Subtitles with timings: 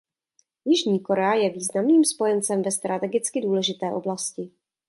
[0.65, 4.51] Jižní Korea je významným spojencem ve strategicky důležité oblasti.